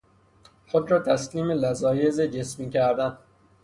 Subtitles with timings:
[0.67, 3.17] خود را تسلیم لذایذ جسمی کردن